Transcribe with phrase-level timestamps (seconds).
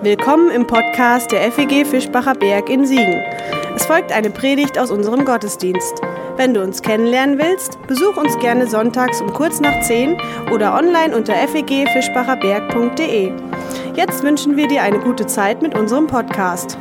[0.00, 3.20] Willkommen im Podcast der FEG Fischbacher Berg in Siegen.
[3.74, 6.00] Es folgt eine Predigt aus unserem Gottesdienst.
[6.36, 10.16] Wenn du uns kennenlernen willst, besuch uns gerne sonntags um kurz nach 10
[10.52, 13.32] oder online unter fegfischbacherberg.de.
[13.96, 16.78] Jetzt wünschen wir dir eine gute Zeit mit unserem Podcast.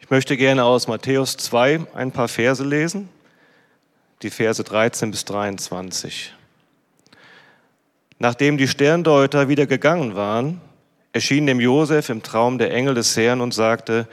[0.00, 3.10] Ich möchte gerne aus Matthäus 2 ein paar Verse lesen
[4.22, 6.32] die Verse 13 bis 23.
[8.18, 10.60] Nachdem die Sterndeuter wieder gegangen waren,
[11.12, 14.06] erschien dem Josef im Traum der Engel des Herrn und sagte,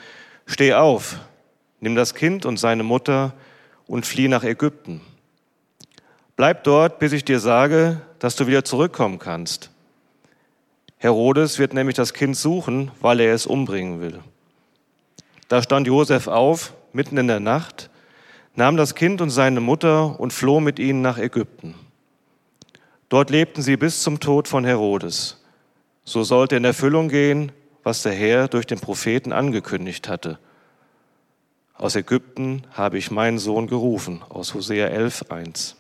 [0.47, 1.19] Steh auf,
[1.79, 3.33] nimm das Kind und seine Mutter
[3.85, 5.01] und flieh nach Ägypten.
[6.35, 9.69] Bleib dort, bis ich dir sage, dass du wieder zurückkommen kannst.
[10.97, 14.19] Herodes wird nämlich das Kind suchen, weil er es umbringen will.
[15.49, 17.89] Da stand Josef auf, mitten in der Nacht,
[18.59, 21.75] nahm das Kind und seine Mutter und floh mit ihnen nach Ägypten.
[23.07, 25.41] Dort lebten sie bis zum Tod von Herodes.
[26.03, 30.39] So sollte in Erfüllung gehen, was der Herr durch den Propheten angekündigt hatte.
[31.73, 35.75] Aus Ägypten habe ich meinen Sohn gerufen, aus Hosea 11, 1.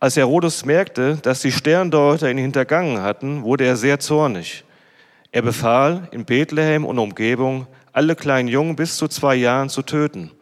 [0.00, 4.64] Als Herodes merkte, dass die Sterndeuter ihn hintergangen hatten, wurde er sehr zornig.
[5.32, 10.30] Er befahl, in Bethlehem und Umgebung alle kleinen Jungen bis zu zwei Jahren zu töten–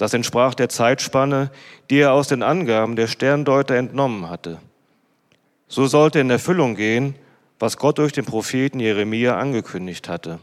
[0.00, 1.50] das entsprach der Zeitspanne,
[1.90, 4.58] die er aus den Angaben der Sterndeuter entnommen hatte.
[5.68, 7.14] So sollte in Erfüllung gehen,
[7.58, 10.38] was Gott durch den Propheten Jeremia angekündigt hatte.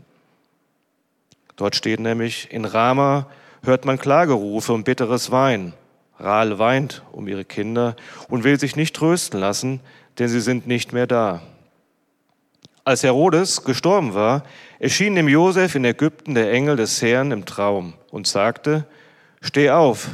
[1.55, 3.25] Dort steht nämlich, in Rama
[3.63, 5.73] hört man Klagerufe und bitteres Wein.
[6.19, 7.95] Rahl weint um ihre Kinder
[8.29, 9.79] und will sich nicht trösten lassen,
[10.19, 11.41] denn sie sind nicht mehr da.
[12.83, 14.43] Als Herodes gestorben war,
[14.77, 18.85] erschien dem Josef in Ägypten der Engel des Herrn im Traum und sagte,
[19.47, 20.09] Steh auf,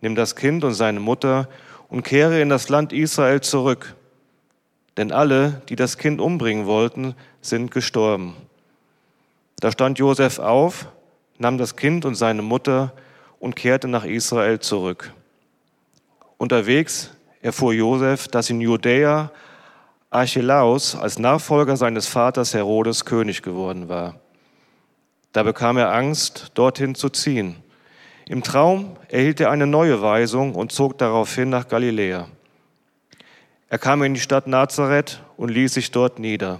[0.00, 1.48] nimm das Kind und seine Mutter
[1.88, 3.96] und kehre in das Land Israel zurück.
[4.96, 8.36] Denn alle, die das Kind umbringen wollten, sind gestorben.
[9.58, 10.86] Da stand Josef auf,
[11.36, 12.92] nahm das Kind und seine Mutter
[13.40, 15.12] und kehrte nach Israel zurück.
[16.38, 17.10] Unterwegs
[17.42, 19.32] erfuhr Josef, dass in Judäa
[20.10, 24.20] Archelaus als Nachfolger seines Vaters Herodes König geworden war.
[25.32, 27.64] Da bekam er Angst, dorthin zu ziehen.
[28.28, 32.26] Im Traum erhielt er eine neue Weisung und zog daraufhin nach Galiläa.
[33.68, 36.58] Er kam in die Stadt Nazareth und ließ sich dort nieder.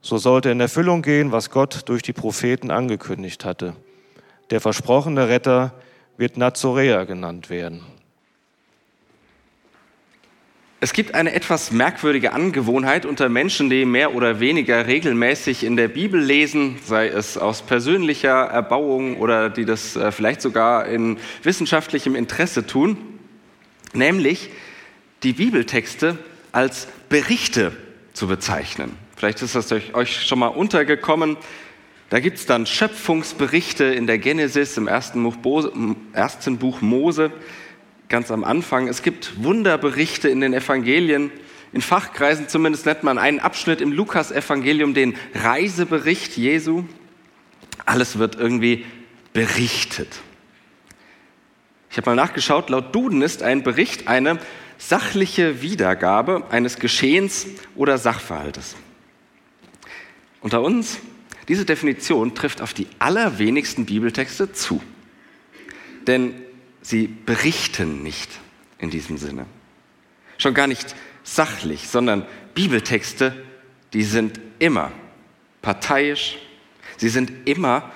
[0.00, 3.76] So sollte in Erfüllung gehen, was Gott durch die Propheten angekündigt hatte.
[4.50, 5.74] Der versprochene Retter
[6.16, 7.82] wird Nazoräer genannt werden.
[10.80, 15.88] Es gibt eine etwas merkwürdige Angewohnheit unter Menschen, die mehr oder weniger regelmäßig in der
[15.88, 22.14] Bibel lesen, sei es aus persönlicher Erbauung oder die das äh, vielleicht sogar in wissenschaftlichem
[22.14, 22.96] Interesse tun,
[23.92, 24.50] nämlich
[25.24, 26.16] die Bibeltexte
[26.52, 27.72] als Berichte
[28.12, 28.92] zu bezeichnen.
[29.16, 31.36] Vielleicht ist das euch schon mal untergekommen.
[32.08, 35.24] Da gibt es dann Schöpfungsberichte in der Genesis im ersten
[36.58, 37.32] Buch, Mose
[38.08, 38.88] ganz am Anfang.
[38.88, 41.30] Es gibt Wunderberichte in den Evangelien.
[41.72, 46.84] In Fachkreisen zumindest nennt man einen Abschnitt im Lukas-Evangelium den Reisebericht Jesu.
[47.84, 48.86] Alles wird irgendwie
[49.32, 50.08] berichtet.
[51.90, 54.38] Ich habe mal nachgeschaut, laut Duden ist ein Bericht eine
[54.78, 58.76] sachliche Wiedergabe eines Geschehens oder Sachverhaltes.
[60.40, 60.98] Unter uns,
[61.48, 64.80] diese Definition trifft auf die allerwenigsten Bibeltexte zu.
[66.06, 66.34] Denn
[66.82, 68.30] Sie berichten nicht
[68.78, 69.46] in diesem Sinne.
[70.38, 73.44] Schon gar nicht sachlich, sondern Bibeltexte,
[73.92, 74.92] die sind immer
[75.62, 76.38] parteiisch,
[76.96, 77.92] sie sind immer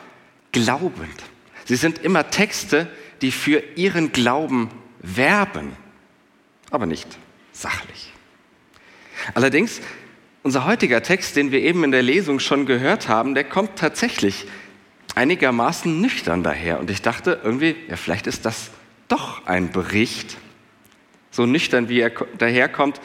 [0.53, 1.23] glaubend.
[1.65, 2.89] Sie sind immer Texte,
[3.23, 5.77] die für ihren Glauben werben,
[6.71, 7.07] aber nicht
[7.53, 8.13] sachlich.
[9.35, 9.81] Allerdings,
[10.43, 14.47] unser heutiger Text, den wir eben in der Lesung schon gehört haben, der kommt tatsächlich
[15.15, 16.81] einigermaßen nüchtern daher.
[16.81, 18.71] Und ich dachte irgendwie, ja, vielleicht ist das
[19.09, 20.37] doch ein Bericht,
[21.31, 23.01] so nüchtern wie er daherkommt,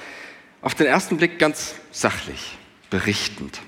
[0.61, 2.57] auf den ersten Blick ganz sachlich,
[2.89, 3.61] berichtend.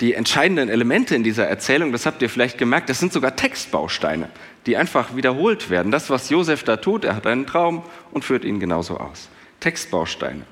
[0.00, 4.28] Die entscheidenden Elemente in dieser Erzählung, das habt ihr vielleicht gemerkt, das sind sogar Textbausteine,
[4.66, 5.90] die einfach wiederholt werden.
[5.90, 9.28] Das, was Josef da tut, er hat einen Traum und führt ihn genauso aus.
[9.60, 10.44] Textbausteine.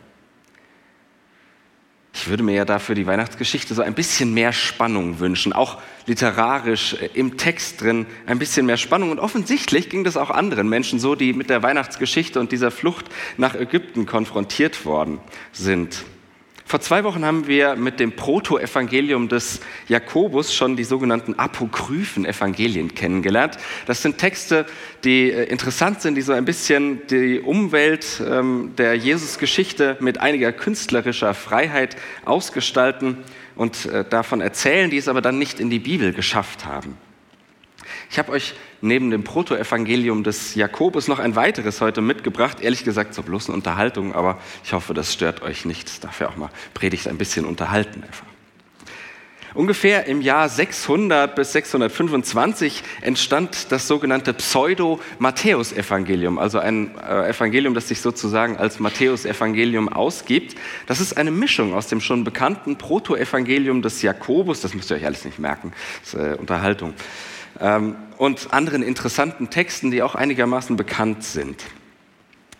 [2.25, 5.76] Ich würde mir ja dafür die Weihnachtsgeschichte so ein bisschen mehr Spannung wünschen, auch
[6.06, 9.11] literarisch äh, im Text drin ein bisschen mehr Spannung.
[9.11, 13.11] Und offensichtlich ging das auch anderen Menschen so, die mit der Weihnachtsgeschichte und dieser Flucht
[13.37, 15.19] nach Ägypten konfrontiert worden
[15.53, 16.03] sind.
[16.66, 22.94] Vor zwei Wochen haben wir mit dem Proto-Evangelium des Jakobus schon die sogenannten apokryphen Evangelien
[22.94, 23.58] kennengelernt.
[23.87, 24.64] Das sind Texte,
[25.05, 30.52] die äh, interessant sind, die so ein bisschen die Umwelt ähm, der Jesusgeschichte mit einiger
[30.52, 33.19] künstlerischer Freiheit ausgestalten
[33.56, 36.96] und äh, davon erzählen, die es aber dann nicht in die Bibel geschafft haben.
[38.11, 42.60] Ich habe euch neben dem Protoevangelium des Jakobus noch ein weiteres heute mitgebracht.
[42.60, 45.90] Ehrlich gesagt zur bloßen Unterhaltung, aber ich hoffe, das stört euch nicht.
[46.20, 48.26] Ja auch mal Predigt ein bisschen unterhalten einfach.
[49.54, 57.87] Ungefähr im Jahr 600 bis 625 entstand das sogenannte Pseudo-Matthäus-Evangelium, also ein äh, Evangelium, das
[57.87, 60.56] sich sozusagen als Matthäus-Evangelium ausgibt.
[60.87, 65.06] Das ist eine Mischung aus dem schon bekannten Proto-Evangelium des Jakobus, das müsst ihr euch
[65.06, 66.92] alles nicht merken, das ist äh, Unterhaltung,
[67.60, 71.64] ähm, und anderen interessanten Texten, die auch einigermaßen bekannt sind.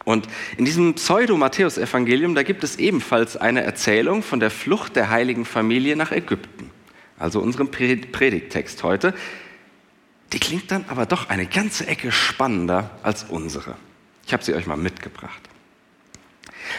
[0.05, 5.45] Und in diesem Pseudo-Matthäus-Evangelium, da gibt es ebenfalls eine Erzählung von der Flucht der heiligen
[5.45, 6.71] Familie nach Ägypten
[7.19, 9.15] also unserem Predigttext heute,
[10.33, 13.77] die klingt dann aber doch eine ganze Ecke spannender als unsere.
[14.27, 15.41] Ich habe sie euch mal mitgebracht.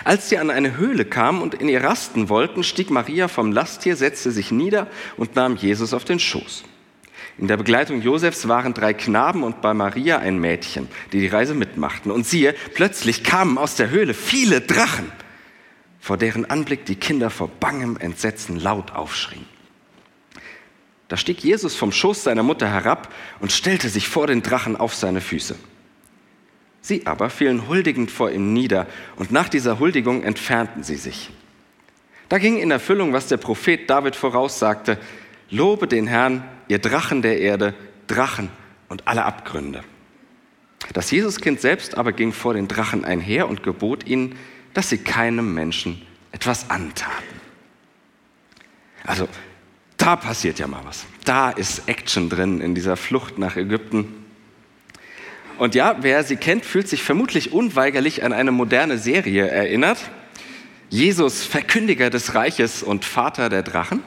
[0.03, 3.95] Als sie an eine Höhle kamen und in ihr rasten wollten, stieg Maria vom Lasttier,
[3.95, 6.63] setzte sich nieder und nahm Jesus auf den Schoß.
[7.38, 11.54] In der Begleitung Josefs waren drei Knaben und bei Maria ein Mädchen, die die Reise
[11.54, 12.12] mitmachten.
[12.12, 15.12] Und siehe, plötzlich kamen aus der Höhle viele Drachen,
[16.00, 19.46] vor deren Anblick die Kinder vor bangem Entsetzen laut aufschrien.
[21.10, 24.96] Da stieg Jesus vom Schoß seiner Mutter herab und stellte sich vor den Drachen auf
[24.96, 25.56] seine Füße.
[26.82, 28.88] Sie aber fielen huldigend vor ihm nieder,
[29.18, 31.32] und nach dieser Huldigung entfernten sie sich.
[32.30, 34.98] Da ging in Erfüllung, was der Prophet David voraussagte,
[35.50, 37.73] Lobe den Herrn, ihr Drachen der Erde,
[38.07, 38.50] Drachen
[38.89, 39.83] und alle Abgründe.
[40.94, 44.35] Das Jesuskind selbst aber ging vor den Drachen einher und gebot ihnen,
[44.73, 46.01] dass sie keinem Menschen
[46.31, 47.41] etwas antaten.
[49.06, 49.27] Also
[49.97, 51.06] da passiert ja mal was.
[51.23, 54.25] Da ist Action drin in dieser Flucht nach Ägypten.
[55.57, 60.00] Und ja, wer sie kennt, fühlt sich vermutlich unweigerlich an eine moderne Serie erinnert.
[60.89, 64.03] Jesus, Verkündiger des Reiches und Vater der Drachen.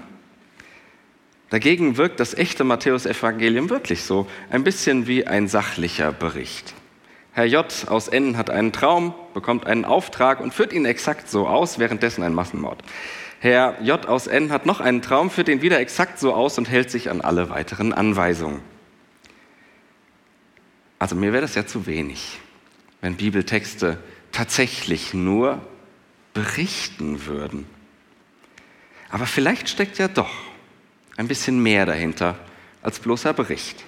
[1.50, 6.74] Dagegen wirkt das echte Matthäusevangelium wirklich so, ein bisschen wie ein sachlicher Bericht.
[7.32, 11.46] Herr J aus N hat einen Traum, bekommt einen Auftrag und führt ihn exakt so
[11.46, 12.82] aus, währenddessen ein Massenmord.
[13.40, 16.68] Herr J aus N hat noch einen Traum, führt den wieder exakt so aus und
[16.68, 18.60] hält sich an alle weiteren Anweisungen.
[20.98, 22.40] Also mir wäre das ja zu wenig,
[23.00, 23.98] wenn Bibeltexte
[24.32, 25.60] tatsächlich nur
[26.34, 27.66] berichten würden.
[29.10, 30.47] Aber vielleicht steckt ja doch
[31.18, 32.38] ein bisschen mehr dahinter
[32.80, 33.84] als bloßer Bericht.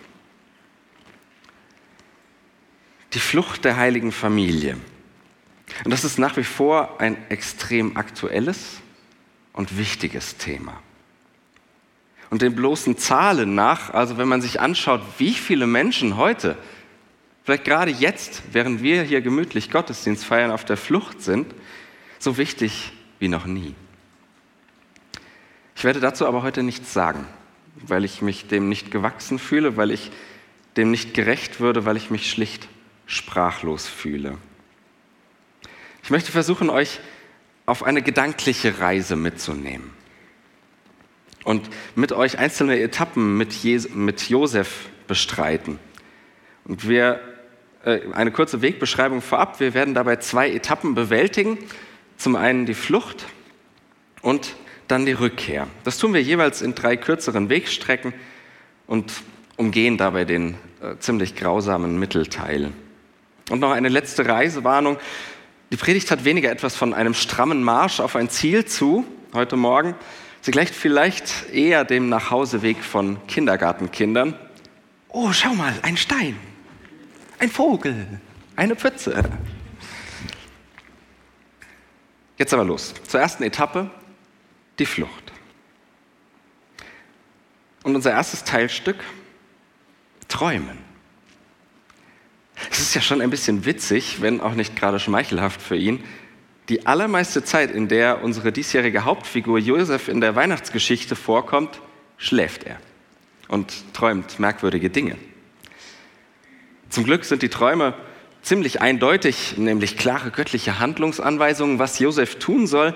[3.14, 4.76] Die Flucht der heiligen Familie.
[5.84, 8.80] Und das ist nach wie vor ein extrem aktuelles
[9.52, 10.82] und wichtiges Thema.
[12.30, 16.58] Und den bloßen Zahlen nach, also wenn man sich anschaut, wie viele Menschen heute,
[17.44, 21.54] vielleicht gerade jetzt, während wir hier gemütlich Gottesdienst feiern, auf der Flucht sind,
[22.18, 23.74] so wichtig wie noch nie.
[25.80, 27.26] Ich werde dazu aber heute nichts sagen,
[27.74, 30.10] weil ich mich dem nicht gewachsen fühle, weil ich
[30.76, 32.68] dem nicht gerecht würde, weil ich mich schlicht
[33.06, 34.36] sprachlos fühle.
[36.02, 37.00] Ich möchte versuchen, euch
[37.64, 39.90] auf eine gedankliche Reise mitzunehmen
[41.44, 45.78] und mit euch einzelne Etappen mit, Jes mit Josef bestreiten.
[46.66, 47.22] Und wir,
[47.86, 51.56] äh, eine kurze Wegbeschreibung vorab, wir werden dabei zwei Etappen bewältigen.
[52.18, 53.24] Zum einen die Flucht
[54.20, 54.54] und
[54.90, 55.66] dann die Rückkehr.
[55.84, 58.12] Das tun wir jeweils in drei kürzeren Wegstrecken
[58.86, 59.12] und
[59.56, 62.72] umgehen dabei den äh, ziemlich grausamen Mittelteil.
[63.50, 64.98] Und noch eine letzte Reisewarnung.
[65.70, 69.94] Die Predigt hat weniger etwas von einem strammen Marsch auf ein Ziel zu heute Morgen.
[70.40, 74.34] Sie gleicht vielleicht eher dem Nachhauseweg von Kindergartenkindern.
[75.08, 76.36] Oh, schau mal, ein Stein,
[77.38, 78.20] ein Vogel,
[78.56, 79.22] eine Pfütze.
[82.38, 82.94] Jetzt aber los.
[83.06, 83.90] Zur ersten Etappe,
[84.80, 85.32] die Flucht.
[87.84, 88.96] Und unser erstes Teilstück,
[90.28, 90.78] Träumen.
[92.70, 96.04] Es ist ja schon ein bisschen witzig, wenn auch nicht gerade schmeichelhaft für ihn.
[96.68, 101.80] Die allermeiste Zeit, in der unsere diesjährige Hauptfigur Josef in der Weihnachtsgeschichte vorkommt,
[102.16, 102.78] schläft er
[103.48, 105.16] und träumt merkwürdige Dinge.
[106.90, 107.94] Zum Glück sind die Träume
[108.42, 112.94] ziemlich eindeutig, nämlich klare göttliche Handlungsanweisungen, was Josef tun soll.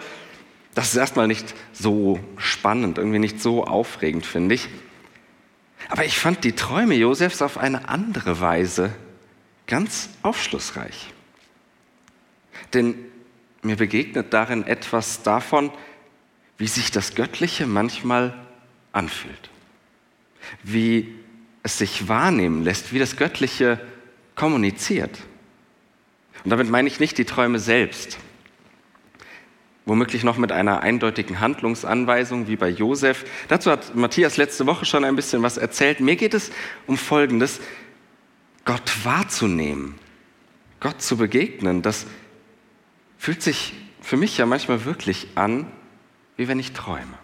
[0.75, 4.69] Das ist erstmal nicht so spannend, irgendwie nicht so aufregend, finde ich.
[5.89, 8.93] Aber ich fand die Träume Josefs auf eine andere Weise
[9.67, 11.13] ganz aufschlussreich.
[12.73, 12.97] Denn
[13.63, 15.71] mir begegnet darin etwas davon,
[16.59, 18.35] wie sich das Göttliche manchmal
[18.93, 19.51] anfühlt,
[20.63, 21.15] wie
[21.63, 23.81] es sich wahrnehmen lässt, wie das Göttliche
[24.35, 25.19] kommuniziert.
[26.45, 28.19] Und damit meine ich nicht die Träume selbst,
[29.87, 33.25] womöglich noch mit einer eindeutigen Handlungsanweisung wie bei Josef.
[33.49, 36.01] Dazu hat Matthias letzte Woche schon ein bisschen was erzählt.
[36.01, 36.51] Mir geht es
[36.87, 37.61] um Folgendes,
[38.65, 39.97] Gott wahrzunehmen,
[40.81, 41.83] Gott zu begegnen.
[41.83, 42.07] Das
[43.19, 45.67] fühlt sich für mich ja manchmal wirklich an,
[46.37, 47.19] wie wenn ich träume.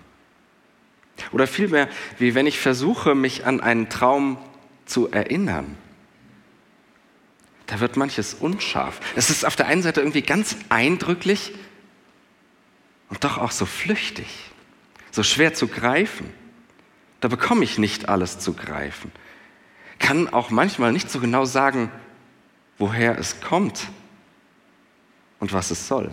[1.32, 1.88] Oder vielmehr,
[2.18, 4.38] wie wenn ich versuche, mich an einen Traum
[4.86, 5.76] zu erinnern.
[7.66, 9.00] Da wird manches unscharf.
[9.14, 11.52] Es ist auf der einen Seite irgendwie ganz eindrücklich,
[13.10, 14.28] und doch auch so flüchtig,
[15.10, 16.32] so schwer zu greifen.
[17.20, 19.12] Da bekomme ich nicht alles zu greifen.
[19.98, 21.92] Kann auch manchmal nicht so genau sagen,
[22.78, 23.88] woher es kommt
[25.38, 26.10] und was es soll.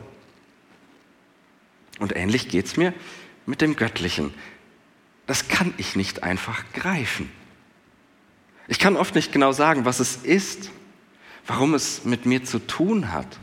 [1.99, 2.93] Und ähnlich geht es mir
[3.45, 4.33] mit dem Göttlichen.
[5.27, 7.31] Das kann ich nicht einfach greifen.
[8.67, 10.71] Ich kann oft nicht genau sagen, was es ist,
[11.45, 13.39] warum es mit mir zu tun hat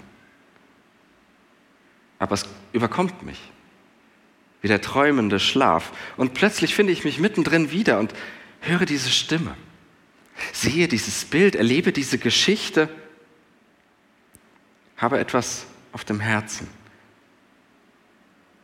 [2.18, 3.40] aber es überkommt mich.
[4.62, 5.92] Wie der träumende Schlaf.
[6.16, 8.14] Und plötzlich finde ich mich mittendrin wieder und
[8.60, 9.54] höre diese Stimme,
[10.52, 12.88] sehe dieses Bild, erlebe diese Geschichte,
[14.96, 16.68] habe etwas auf dem Herzen.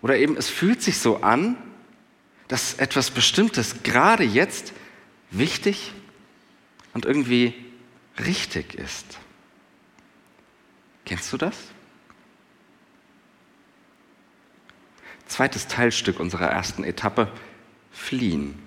[0.03, 1.57] Oder eben es fühlt sich so an,
[2.49, 4.73] dass etwas Bestimmtes gerade jetzt
[5.31, 5.93] wichtig
[6.95, 7.55] und irgendwie
[8.19, 9.19] richtig ist.
[11.05, 11.57] Kennst du das?
[15.31, 17.29] Zweites Teilstück unserer ersten Etappe,
[17.93, 18.59] fliehen.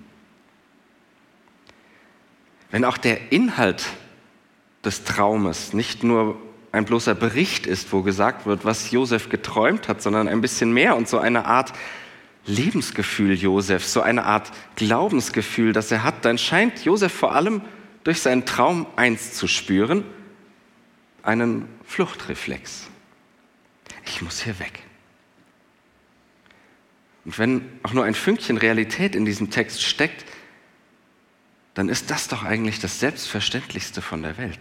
[2.70, 3.84] Wenn auch der Inhalt
[4.82, 6.40] des Traumes nicht nur
[6.72, 10.96] ein bloßer Bericht ist, wo gesagt wird, was Josef geträumt hat, sondern ein bisschen mehr
[10.96, 11.74] und so eine Art
[12.46, 17.60] Lebensgefühl Josefs, so eine Art Glaubensgefühl, das er hat, dann scheint Josef vor allem
[18.04, 20.02] durch seinen Traum eins zu spüren,
[21.22, 22.88] einen Fluchtreflex.
[24.06, 24.83] Ich muss hier weg.
[27.24, 30.24] Und wenn auch nur ein Fünkchen Realität in diesem Text steckt,
[31.74, 34.60] dann ist das doch eigentlich das Selbstverständlichste von der Welt.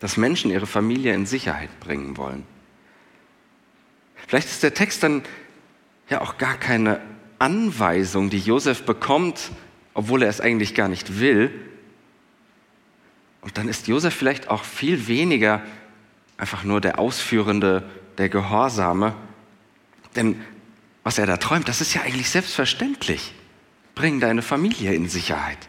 [0.00, 2.44] Dass Menschen ihre Familie in Sicherheit bringen wollen.
[4.26, 5.22] Vielleicht ist der Text dann
[6.10, 7.00] ja auch gar keine
[7.38, 9.50] Anweisung, die Josef bekommt,
[9.94, 11.50] obwohl er es eigentlich gar nicht will.
[13.40, 15.62] Und dann ist Josef vielleicht auch viel weniger
[16.36, 19.14] einfach nur der Ausführende, der Gehorsame.
[20.16, 20.40] Denn
[21.06, 23.32] was er da träumt, das ist ja eigentlich selbstverständlich.
[23.94, 25.68] Bring deine Familie in Sicherheit.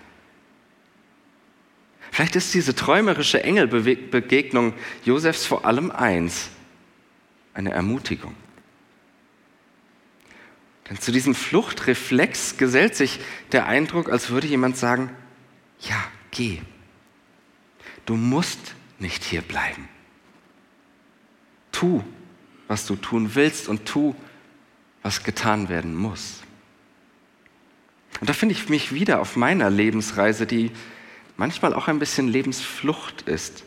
[2.10, 4.74] Vielleicht ist diese träumerische Engelbegegnung
[5.06, 6.50] Josefs vor allem eins,
[7.54, 8.36] eine Ermutigung.
[10.90, 13.20] Denn zu diesem Fluchtreflex gesellt sich
[13.52, 15.12] der Eindruck, als würde jemand sagen,
[15.82, 16.62] ja, geh.
[18.08, 19.88] Du musst nicht hier bleiben.
[21.72, 22.04] Tu,
[22.68, 24.16] was du tun willst und tu,
[25.08, 26.42] was getan werden muss.
[28.20, 30.70] Und da finde ich mich wieder auf meiner Lebensreise, die
[31.38, 33.64] manchmal auch ein bisschen Lebensflucht ist,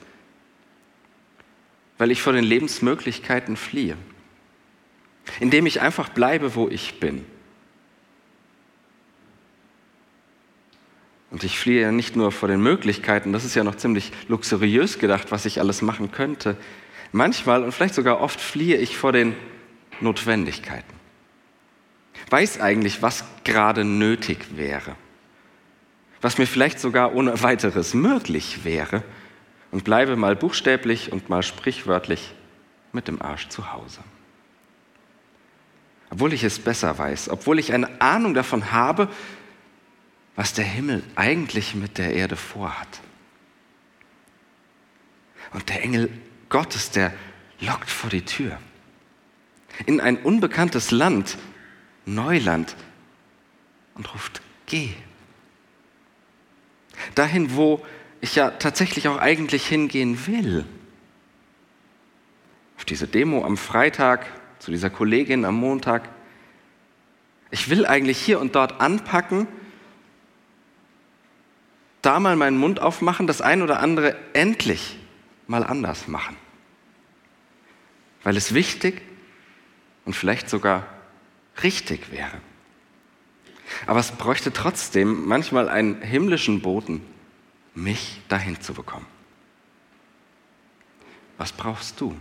[1.97, 3.97] weil ich vor den Lebensmöglichkeiten fliehe,
[5.41, 7.25] indem ich einfach bleibe, wo ich bin.
[11.31, 14.99] Und ich fliehe ja nicht nur vor den Möglichkeiten, das ist ja noch ziemlich luxuriös
[14.99, 16.59] gedacht, was ich alles machen könnte.
[17.13, 19.35] Manchmal und vielleicht sogar oft fliehe ich vor den
[20.03, 21.00] Notwendigkeiten
[22.31, 24.97] weiß eigentlich, was gerade nötig wäre,
[26.21, 29.03] was mir vielleicht sogar ohne weiteres möglich wäre
[29.71, 32.35] und bleibe mal buchstäblich und mal sprichwörtlich
[32.93, 34.01] mit dem Arsch zu Hause.
[36.11, 39.09] Obwohl ich es besser weiß, obwohl ich eine Ahnung davon habe,
[40.37, 43.01] was der Himmel eigentlich mit der Erde vorhat.
[45.53, 46.11] Und der Engel
[46.49, 47.13] Gottes, der
[47.61, 48.59] lockt vor die Tür.
[49.87, 51.39] In ein unbekanntes Land,
[52.07, 52.76] Neuland
[53.95, 54.90] und ruft, geh.
[57.14, 57.85] Dahin, wo
[58.21, 60.64] ich ja tatsächlich auch eigentlich hingehen will.
[62.76, 64.26] Auf diese Demo am Freitag,
[64.59, 66.09] zu dieser Kollegin am Montag.
[67.50, 69.49] Ich will eigentlich hier und dort anpacken,
[72.02, 74.99] da mal meinen Mund aufmachen, das ein oder andere endlich
[75.47, 76.37] mal anders machen.
[78.23, 79.02] Weil es wichtig
[80.04, 80.87] und vielleicht sogar
[81.62, 82.40] richtig wäre.
[83.87, 87.02] Aber es bräuchte trotzdem manchmal einen himmlischen Boten,
[87.75, 89.07] mich dahin zu bekommen.
[91.38, 92.14] Was brauchst du?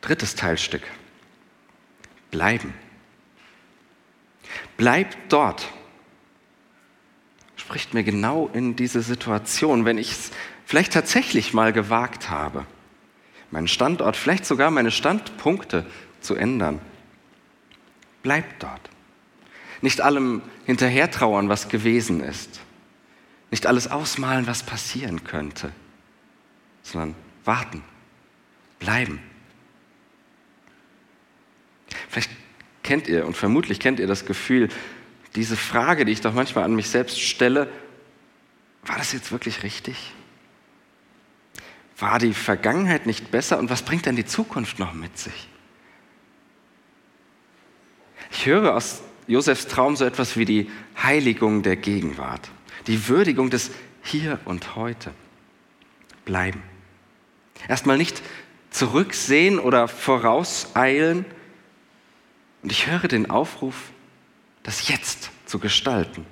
[0.00, 0.82] Drittes Teilstück.
[2.30, 2.74] Bleiben.
[4.76, 5.68] Bleib dort.
[7.56, 10.30] Spricht mir genau in diese Situation, wenn ich es
[10.64, 12.64] vielleicht tatsächlich mal gewagt habe,
[13.50, 15.86] meinen Standort, vielleicht sogar meine Standpunkte
[16.20, 16.80] zu ändern.
[18.22, 18.90] Bleib dort.
[19.80, 22.60] Nicht allem hinterhertrauern, was gewesen ist.
[23.50, 25.72] Nicht alles ausmalen, was passieren könnte,
[26.82, 27.14] sondern
[27.44, 27.82] warten,
[28.78, 29.20] bleiben.
[32.10, 32.30] Vielleicht
[32.82, 34.68] kennt ihr und vermutlich kennt ihr das Gefühl,
[35.34, 37.70] diese Frage, die ich doch manchmal an mich selbst stelle,
[38.84, 40.12] war das jetzt wirklich richtig?
[41.98, 45.48] War die Vergangenheit nicht besser und was bringt denn die Zukunft noch mit sich?
[48.30, 50.70] Ich höre aus Josefs Traum so etwas wie die
[51.02, 52.50] Heiligung der Gegenwart,
[52.86, 55.12] die Würdigung des Hier und Heute.
[56.24, 56.62] Bleiben.
[57.66, 58.22] Erstmal nicht
[58.70, 61.24] zurücksehen oder vorauseilen.
[62.62, 63.74] Und ich höre den Aufruf,
[64.62, 66.26] das Jetzt zu gestalten,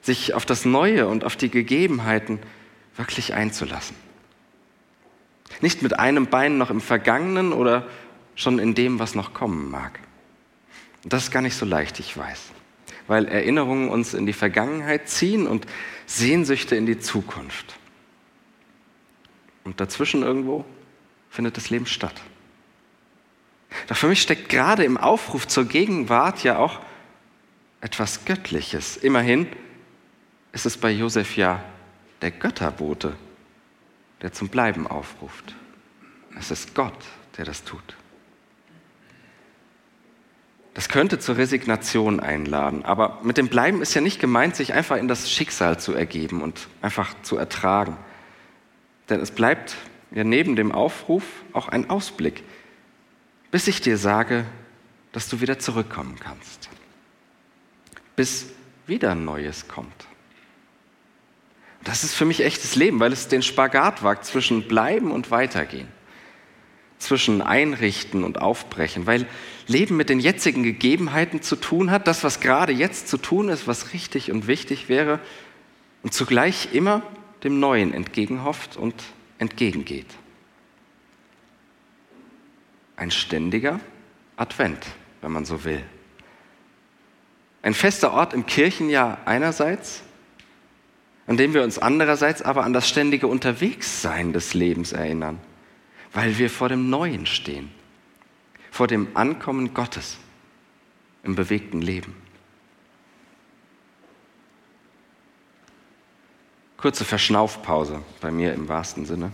[0.00, 2.38] sich auf das Neue und auf die Gegebenheiten
[2.96, 3.96] wirklich einzulassen.
[5.60, 7.86] Nicht mit einem Bein noch im Vergangenen oder
[8.34, 10.00] schon in dem, was noch kommen mag.
[11.04, 12.50] Das ist gar nicht so leicht, ich weiß,
[13.06, 15.66] weil Erinnerungen uns in die Vergangenheit ziehen und
[16.06, 17.76] Sehnsüchte in die Zukunft.
[19.64, 20.64] Und dazwischen irgendwo
[21.30, 22.14] findet das Leben statt.
[23.86, 26.80] Doch für mich steckt gerade im Aufruf zur Gegenwart ja auch
[27.80, 28.96] etwas Göttliches.
[28.96, 29.46] Immerhin
[30.52, 31.62] ist es bei Josef ja
[32.20, 33.16] der Götterbote,
[34.22, 35.54] der zum Bleiben aufruft.
[36.38, 36.98] Es ist Gott,
[37.36, 37.96] der das tut.
[40.74, 44.96] Das könnte zur Resignation einladen, aber mit dem Bleiben ist ja nicht gemeint, sich einfach
[44.96, 47.96] in das Schicksal zu ergeben und einfach zu ertragen.
[49.08, 49.76] Denn es bleibt
[50.12, 52.44] ja neben dem Aufruf auch ein Ausblick,
[53.50, 54.46] bis ich dir sage,
[55.12, 56.70] dass du wieder zurückkommen kannst.
[58.14, 58.46] Bis
[58.86, 60.06] wieder Neues kommt.
[61.84, 65.88] Das ist für mich echtes Leben, weil es den Spagat wagt zwischen Bleiben und Weitergehen,
[66.98, 69.26] zwischen Einrichten und Aufbrechen, weil
[69.66, 73.66] Leben mit den jetzigen Gegebenheiten zu tun hat, das, was gerade jetzt zu tun ist,
[73.66, 75.20] was richtig und wichtig wäre,
[76.02, 77.02] und zugleich immer
[77.44, 78.94] dem Neuen entgegenhofft und
[79.38, 80.06] entgegengeht.
[82.96, 83.80] Ein ständiger
[84.36, 84.84] Advent,
[85.22, 85.82] wenn man so will.
[87.62, 90.02] Ein fester Ort im Kirchenjahr einerseits,
[91.30, 95.38] an dem wir uns andererseits aber an das ständige Unterwegssein des Lebens erinnern,
[96.12, 97.70] weil wir vor dem Neuen stehen,
[98.72, 100.18] vor dem Ankommen Gottes
[101.22, 102.16] im bewegten Leben.
[106.78, 109.30] Kurze Verschnaufpause bei mir im wahrsten Sinne.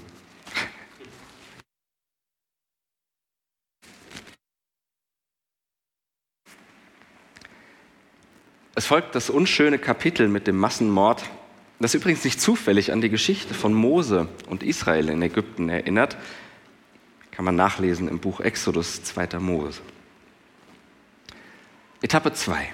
[8.74, 11.24] Es folgt das unschöne Kapitel mit dem Massenmord
[11.78, 16.16] das übrigens nicht zufällig an die Geschichte von Mose und Israel in Ägypten erinnert,
[17.30, 19.38] kann man nachlesen im Buch Exodus 2.
[19.40, 19.82] Mose.
[22.00, 22.72] Etappe 2.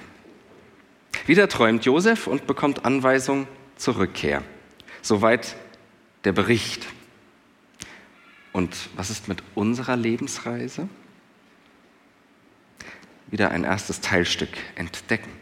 [1.27, 4.45] Wieder träumt Josef und bekommt Anweisung zur Rückkehr.
[5.03, 5.57] Soweit
[6.23, 6.87] der Bericht.
[8.53, 10.89] Und was ist mit unserer Lebensreise?
[13.29, 15.42] Wieder ein erstes Teilstück entdecken.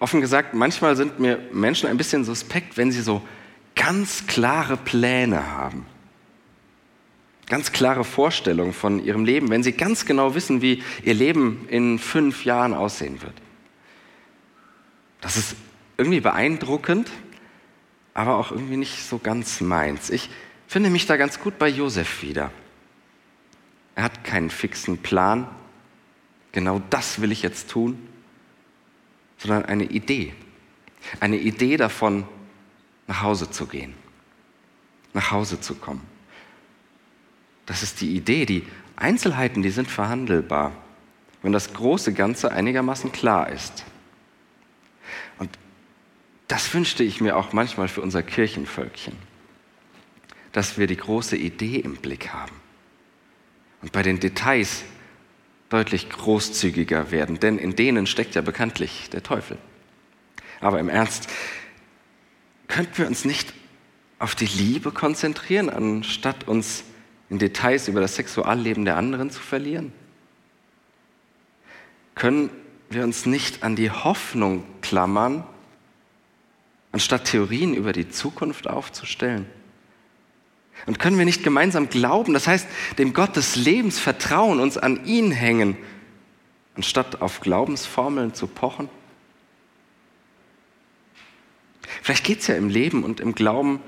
[0.00, 3.26] Offen gesagt, manchmal sind mir Menschen ein bisschen suspekt, wenn sie so
[3.74, 5.86] ganz klare Pläne haben.
[7.46, 11.98] Ganz klare Vorstellungen von ihrem Leben, wenn sie ganz genau wissen, wie ihr Leben in
[11.98, 13.34] fünf Jahren aussehen wird.
[15.20, 15.56] Das ist
[15.96, 17.10] irgendwie beeindruckend,
[18.14, 20.10] aber auch irgendwie nicht so ganz meins.
[20.10, 20.28] Ich
[20.68, 22.52] finde mich da ganz gut bei Josef wieder.
[23.96, 25.48] Er hat keinen fixen Plan.
[26.52, 28.07] Genau das will ich jetzt tun
[29.38, 30.34] sondern eine Idee.
[31.20, 32.26] Eine Idee davon,
[33.06, 33.94] nach Hause zu gehen,
[35.14, 36.02] nach Hause zu kommen.
[37.66, 38.44] Das ist die Idee.
[38.44, 40.72] Die Einzelheiten, die sind verhandelbar,
[41.42, 43.84] wenn das große Ganze einigermaßen klar ist.
[45.38, 45.50] Und
[46.48, 49.14] das wünschte ich mir auch manchmal für unser Kirchenvölkchen,
[50.52, 52.54] dass wir die große Idee im Blick haben
[53.82, 54.84] und bei den Details
[55.68, 59.58] deutlich großzügiger werden, denn in denen steckt ja bekanntlich der Teufel.
[60.60, 61.28] Aber im Ernst,
[62.68, 63.52] könnten wir uns nicht
[64.18, 66.84] auf die Liebe konzentrieren, anstatt uns
[67.30, 69.92] in Details über das Sexualleben der anderen zu verlieren?
[72.14, 72.50] Können
[72.90, 75.44] wir uns nicht an die Hoffnung klammern,
[76.90, 79.46] anstatt Theorien über die Zukunft aufzustellen?
[80.86, 82.66] Und können wir nicht gemeinsam glauben, das heißt,
[82.98, 85.76] dem Gott des Lebens vertrauen, uns an ihn hängen,
[86.76, 88.88] anstatt auf Glaubensformeln zu pochen?
[92.02, 93.80] Vielleicht geht es ja im Leben und im Glauben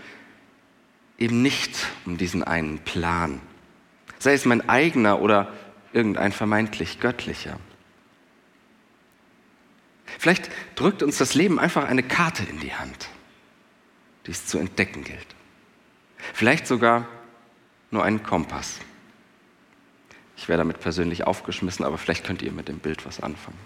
[1.18, 3.40] eben nicht um diesen einen Plan,
[4.18, 5.52] sei es mein eigener oder
[5.92, 7.58] irgendein vermeintlich göttlicher.
[10.18, 13.08] Vielleicht drückt uns das Leben einfach eine Karte in die Hand,
[14.26, 15.26] die es zu entdecken gilt.
[16.32, 17.06] Vielleicht sogar
[17.90, 18.78] nur einen Kompass.
[20.36, 23.58] Ich wäre damit persönlich aufgeschmissen, aber vielleicht könnt ihr mit dem Bild was anfangen.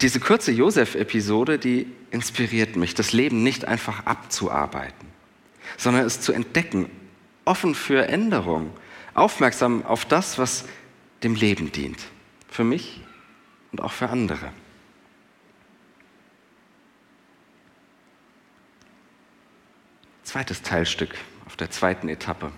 [0.00, 5.08] Diese kurze Josef-Episode, die inspiriert mich, das Leben nicht einfach abzuarbeiten,
[5.76, 6.88] sondern es zu entdecken,
[7.44, 8.70] offen für Änderung,
[9.14, 10.64] aufmerksam auf das, was
[11.24, 11.98] dem Leben dient,
[12.48, 13.00] für mich
[13.72, 14.52] und auch für andere.
[20.28, 21.14] Zweites Teilstück
[21.46, 22.52] auf der zweiten Etappe.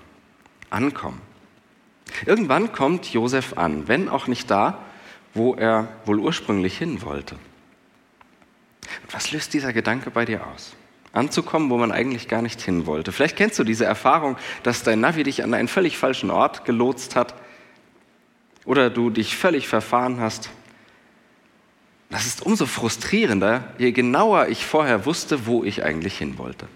[0.71, 1.21] Ankommen.
[2.27, 4.81] Irgendwann kommt Josef an, wenn auch nicht da,
[5.35, 7.37] wo er wohl ursprünglich hin wollte.
[7.37, 10.75] Und was löst dieser Gedanke bei dir aus?
[11.13, 13.13] Anzukommen, wo man eigentlich gar nicht hin wollte.
[13.13, 17.15] Vielleicht kennst du diese Erfahrung, dass dein Navi dich an einen völlig falschen Ort gelotst
[17.15, 17.37] hat
[18.65, 20.51] oder du dich völlig verfahren hast.
[22.11, 26.67] Das ist umso frustrierender, je genauer ich vorher wusste, wo ich eigentlich hin wollte.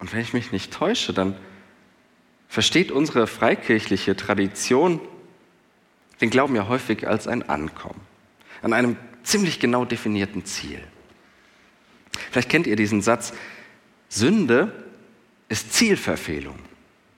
[0.00, 1.36] Und wenn ich mich nicht täusche, dann
[2.48, 5.00] versteht unsere freikirchliche Tradition
[6.20, 8.00] den Glauben ja häufig als ein Ankommen
[8.62, 10.80] an einem ziemlich genau definierten Ziel.
[12.30, 13.32] Vielleicht kennt ihr diesen Satz,
[14.08, 14.84] Sünde
[15.48, 16.58] ist Zielverfehlung.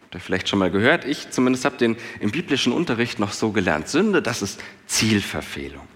[0.02, 1.04] Habt ihr vielleicht schon mal gehört?
[1.04, 3.88] Ich zumindest habe den im biblischen Unterricht noch so gelernt.
[3.88, 5.86] Sünde, das ist Zielverfehlung.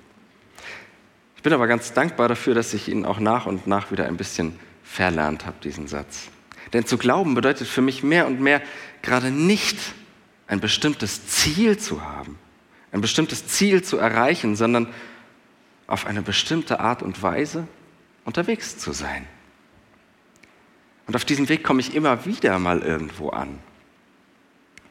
[1.36, 4.16] Ich bin aber ganz dankbar dafür, dass ich ihn auch nach und nach wieder ein
[4.16, 6.28] bisschen verlernt habe, diesen Satz.
[6.72, 8.60] Denn zu glauben bedeutet für mich mehr und mehr
[9.02, 9.78] gerade nicht
[10.46, 12.38] ein bestimmtes Ziel zu haben,
[12.92, 14.88] ein bestimmtes Ziel zu erreichen, sondern
[15.86, 17.66] auf eine bestimmte Art und Weise
[18.24, 19.26] unterwegs zu sein.
[21.06, 23.60] Und auf diesem Weg komme ich immer wieder mal irgendwo an.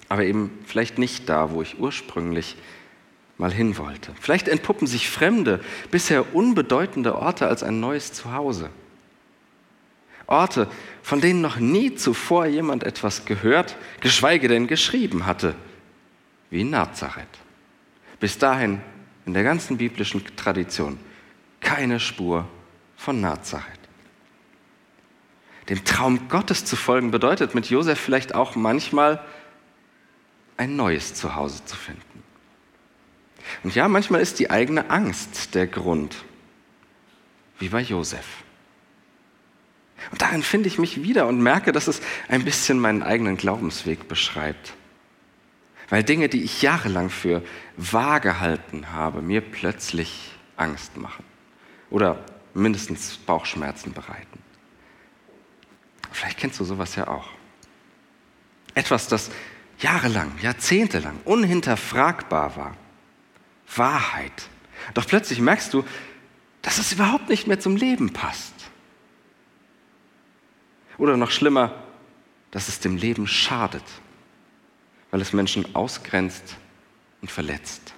[0.07, 2.55] Aber eben vielleicht nicht da, wo ich ursprünglich
[3.37, 4.13] mal hin wollte.
[4.21, 5.59] Vielleicht entpuppen sich fremde,
[5.91, 8.69] bisher unbedeutende Orte als ein neues Zuhause.
[10.27, 10.67] Orte,
[11.03, 15.55] von denen noch nie zuvor jemand etwas gehört, geschweige denn geschrieben hatte,
[16.49, 17.27] wie Nazareth.
[18.19, 18.81] Bis dahin
[19.25, 20.99] in der ganzen biblischen Tradition
[21.59, 22.47] keine Spur
[22.95, 23.79] von Nazareth.
[25.69, 29.23] Dem Traum Gottes zu folgen bedeutet mit Josef vielleicht auch manchmal
[30.57, 32.23] ein neues Zuhause zu finden.
[33.63, 36.15] Und ja, manchmal ist die eigene Angst der Grund,
[37.59, 38.25] wie bei Josef.
[40.11, 44.07] Und darin finde ich mich wieder und merke, dass es ein bisschen meinen eigenen Glaubensweg
[44.07, 44.73] beschreibt.
[45.89, 47.43] Weil Dinge, die ich jahrelang für
[47.77, 51.23] wahr gehalten habe, mir plötzlich Angst machen
[51.89, 54.39] oder mindestens Bauchschmerzen bereiten.
[56.11, 57.29] Vielleicht kennst du sowas ja auch.
[58.73, 59.31] Etwas, das
[59.79, 62.77] jahrelang, jahrzehntelang unhinterfragbar war.
[63.75, 64.49] Wahrheit.
[64.93, 65.83] Doch plötzlich merkst du,
[66.61, 68.54] dass es überhaupt nicht mehr zum Leben passt.
[70.97, 71.73] Oder noch schlimmer,
[72.51, 73.83] dass es dem Leben schadet,
[75.11, 76.55] weil es Menschen ausgrenzt
[77.21, 77.93] und verletzt.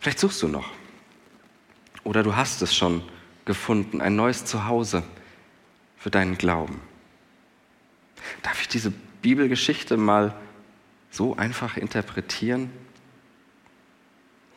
[0.00, 0.70] Vielleicht suchst du noch.
[2.04, 3.02] Oder du hast es schon
[3.44, 5.02] gefunden, ein neues Zuhause
[5.96, 6.80] für deinen Glauben.
[8.42, 8.90] Darf ich diese
[9.22, 10.34] Bibelgeschichte mal
[11.10, 12.70] so einfach interpretieren?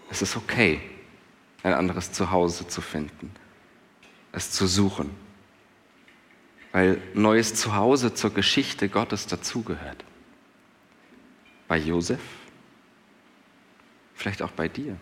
[0.09, 0.81] Es ist okay,
[1.63, 3.33] ein anderes Zuhause zu finden
[4.31, 5.09] es zu suchen,
[6.71, 10.03] weil neues Zuhause zur Geschichte Gottes dazugehört.
[11.67, 12.19] Bei Josef,
[14.15, 14.97] vielleicht auch bei dir.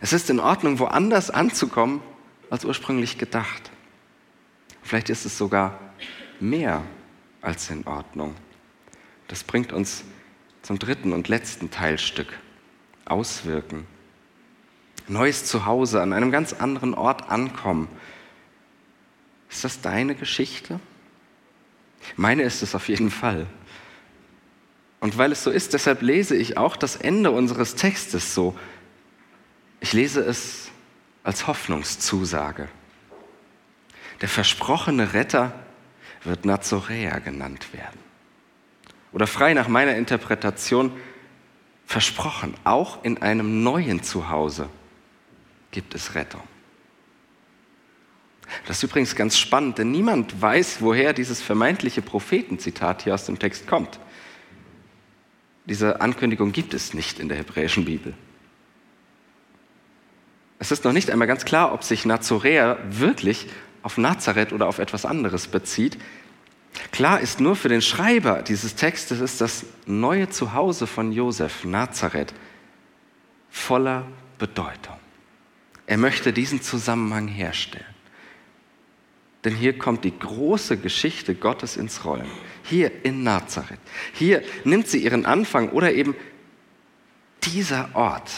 [0.00, 2.00] Es ist in Ordnung, woanders anzukommen,
[2.50, 3.70] als ursprünglich gedacht.
[4.82, 5.80] Vielleicht ist es sogar
[6.38, 6.84] mehr
[7.40, 8.34] als in Ordnung.
[9.28, 10.04] Das bringt uns
[10.62, 12.28] zum dritten und letzten Teilstück.
[13.04, 13.86] Auswirken
[15.08, 17.88] neues Zuhause, an einem ganz anderen Ort ankommen.
[19.50, 20.80] Ist das deine Geschichte?
[22.16, 23.46] Meine ist es auf jeden Fall.
[25.00, 28.58] Und weil es so ist, deshalb lese ich auch das Ende unseres Textes so.
[29.80, 30.70] Ich lese es
[31.22, 32.68] als Hoffnungszusage.
[34.20, 35.52] Der versprochene Retter
[36.24, 38.00] wird Nazoräer genannt werden.
[39.12, 40.92] Oder frei nach meiner Interpretation,
[41.86, 44.68] Versprochen, auch in einem neuen Zuhause
[45.76, 46.40] gibt es Rettung.
[48.66, 53.38] Das ist übrigens ganz spannend, denn niemand weiß, woher dieses vermeintliche Prophetenzitat hier aus dem
[53.38, 54.00] Text kommt.
[55.66, 58.14] Diese Ankündigung gibt es nicht in der hebräischen Bibel.
[60.60, 63.48] Es ist noch nicht einmal ganz klar, ob sich Nazoräer wirklich
[63.82, 65.98] auf Nazareth oder auf etwas anderes bezieht.
[66.90, 72.32] Klar ist nur für den Schreiber dieses Textes ist das neue Zuhause von Josef, Nazareth,
[73.50, 74.06] voller
[74.38, 74.96] Bedeutung.
[75.86, 77.84] Er möchte diesen Zusammenhang herstellen.
[79.44, 82.28] Denn hier kommt die große Geschichte Gottes ins Rollen.
[82.64, 83.78] Hier in Nazareth.
[84.12, 86.16] Hier nimmt sie ihren Anfang oder eben
[87.44, 88.28] dieser Ort,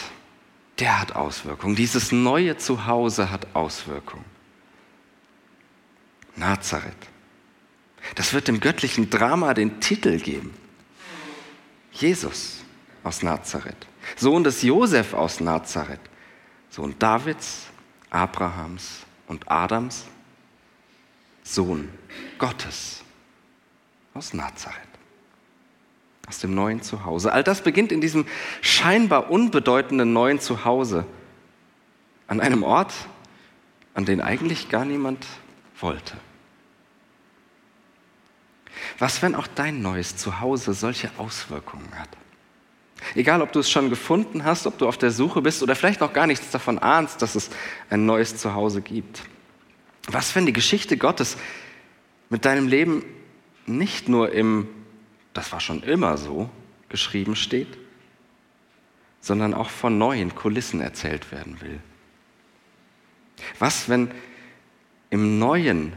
[0.77, 1.75] der hat Auswirkungen.
[1.75, 4.25] Dieses neue Zuhause hat Auswirkungen.
[6.35, 6.93] Nazareth.
[8.15, 10.53] Das wird dem göttlichen Drama den Titel geben.
[11.91, 12.63] Jesus
[13.03, 15.99] aus Nazareth, Sohn des Josef aus Nazareth,
[16.69, 17.67] Sohn Davids,
[18.09, 20.05] Abrahams und Adams,
[21.43, 21.89] Sohn
[22.37, 23.03] Gottes
[24.13, 24.79] aus Nazareth,
[26.27, 27.31] aus dem neuen Zuhause.
[27.31, 28.25] All das beginnt in diesem
[28.61, 31.05] scheinbar unbedeutenden neuen Zuhause,
[32.27, 32.93] an einem Ort,
[33.95, 35.25] an den eigentlich gar niemand
[35.79, 36.15] wollte.
[38.99, 42.09] Was, wenn auch dein neues Zuhause solche Auswirkungen hat?
[43.15, 46.01] Egal, ob du es schon gefunden hast, ob du auf der Suche bist oder vielleicht
[46.01, 47.49] noch gar nichts davon ahnst, dass es
[47.89, 49.21] ein neues Zuhause gibt.
[50.07, 51.37] Was, wenn die Geschichte Gottes
[52.29, 53.03] mit deinem Leben
[53.65, 54.67] nicht nur im,
[55.33, 56.49] das war schon immer so,
[56.89, 57.77] geschrieben steht,
[59.21, 61.79] sondern auch von neuen Kulissen erzählt werden will?
[63.59, 64.11] Was, wenn
[65.09, 65.93] im neuen,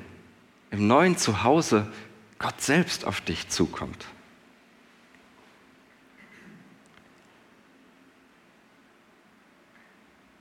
[0.70, 1.90] im neuen Zuhause
[2.38, 4.06] Gott selbst auf dich zukommt?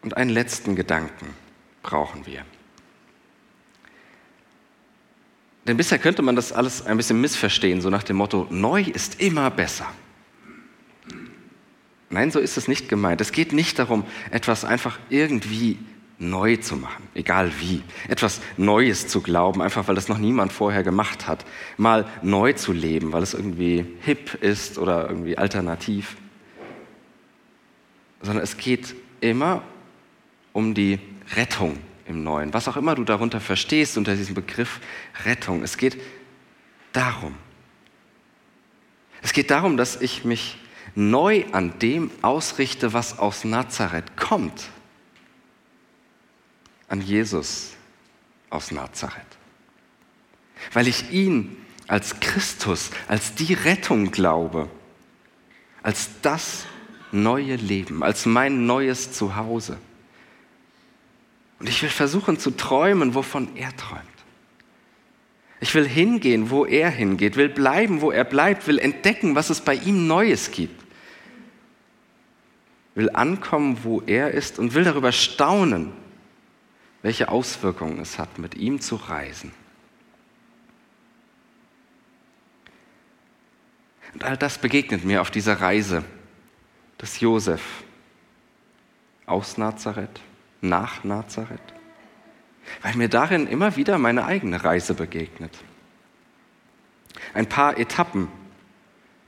[0.02, 1.28] Und einen letzten Gedanken
[1.84, 2.44] brauchen wir.
[5.68, 9.22] Denn bisher könnte man das alles ein bisschen missverstehen, so nach dem Motto, neu ist
[9.22, 9.86] immer besser.
[12.10, 13.22] Nein, so ist es nicht gemeint.
[13.22, 15.78] Es geht nicht darum, etwas einfach irgendwie
[16.18, 17.84] neu zu machen, egal wie.
[18.08, 21.46] Etwas Neues zu glauben, einfach weil das noch niemand vorher gemacht hat.
[21.78, 26.18] Mal neu zu leben, weil es irgendwie hip ist oder irgendwie alternativ.
[28.22, 29.64] Sondern es geht immer
[30.54, 31.00] um die
[31.36, 32.54] Rettung im Neuen.
[32.54, 34.80] Was auch immer du darunter verstehst unter diesem Begriff
[35.26, 35.64] Rettung.
[35.64, 35.98] Es geht
[36.94, 37.36] darum.
[39.22, 40.58] Es geht darum, dass ich mich
[40.96, 44.70] neu an dem ausrichte, was aus Nazareth kommt.
[46.88, 47.74] An Jesus
[48.50, 49.38] aus Nazareth.
[50.74, 54.70] Weil ich ihn als Christus, als die Rettung glaube,
[55.84, 56.66] als das
[57.12, 59.78] neue Leben, als mein neues Zuhause.
[61.62, 64.02] Und ich will versuchen zu träumen, wovon er träumt.
[65.60, 69.62] Ich will hingehen, wo er hingeht, will bleiben, wo er bleibt, will entdecken, was es
[69.62, 70.84] bei ihm Neues gibt.
[72.95, 75.93] Will ankommen, wo er ist und will darüber staunen,
[77.04, 79.52] welche Auswirkungen es hat, mit ihm zu reisen.
[84.15, 86.04] Und all das begegnet mir auf dieser Reise
[87.00, 87.62] des Josef
[89.28, 90.21] aus Nazareth
[90.62, 91.60] nach Nazareth?
[92.82, 95.58] Weil mir darin immer wieder meine eigene Reise begegnet.
[97.34, 98.30] Ein paar Etappen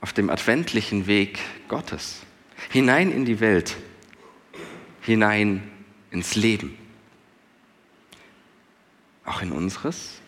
[0.00, 2.20] auf dem adventlichen Weg Gottes,
[2.70, 3.76] hinein in die Welt,
[5.00, 5.70] hinein
[6.10, 6.78] ins Leben.
[9.24, 10.20] Auch in unseres,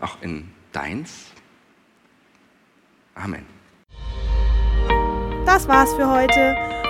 [0.00, 1.32] auch in deins.
[3.14, 3.46] Amen.
[5.46, 6.77] Das war's für heute.